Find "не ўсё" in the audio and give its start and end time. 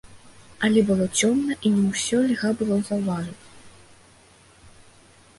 1.73-2.21